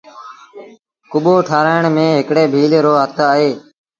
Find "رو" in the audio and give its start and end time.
2.85-2.93